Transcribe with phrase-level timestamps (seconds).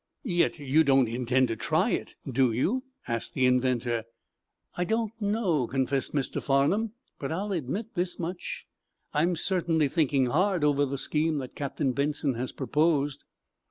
[0.23, 4.05] "Yet you don't intend to try it, do you?" asked the inventor.
[4.75, 6.41] "I don't know," confessed Mr.
[6.41, 6.93] Farnum.
[7.19, 8.65] "But I'll admit this much
[9.13, 13.25] I'm certainly thinking hard over the scheme that Captain Benson has proposed."